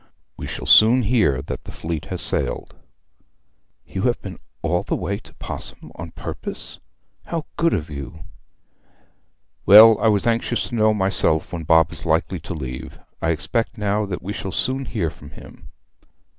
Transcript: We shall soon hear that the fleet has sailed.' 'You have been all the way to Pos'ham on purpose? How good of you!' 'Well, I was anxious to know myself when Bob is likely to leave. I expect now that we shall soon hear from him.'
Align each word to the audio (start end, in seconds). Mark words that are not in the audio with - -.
We 0.35 0.47
shall 0.47 0.65
soon 0.65 1.03
hear 1.03 1.43
that 1.43 1.65
the 1.65 1.71
fleet 1.71 2.05
has 2.05 2.21
sailed.' 2.21 2.73
'You 3.85 4.01
have 4.01 4.19
been 4.23 4.39
all 4.63 4.81
the 4.81 4.95
way 4.95 5.19
to 5.19 5.33
Pos'ham 5.35 5.91
on 5.93 6.09
purpose? 6.09 6.79
How 7.27 7.45
good 7.55 7.75
of 7.75 7.91
you!' 7.91 8.23
'Well, 9.67 9.99
I 9.99 10.07
was 10.07 10.25
anxious 10.25 10.69
to 10.69 10.75
know 10.75 10.91
myself 10.95 11.53
when 11.53 11.65
Bob 11.65 11.91
is 11.91 12.03
likely 12.03 12.39
to 12.39 12.55
leave. 12.55 12.97
I 13.21 13.29
expect 13.29 13.77
now 13.77 14.07
that 14.07 14.23
we 14.23 14.33
shall 14.33 14.51
soon 14.51 14.85
hear 14.85 15.11
from 15.11 15.29
him.' 15.37 15.67